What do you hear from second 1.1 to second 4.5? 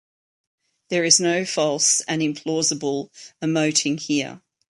no false and implausible emoting here.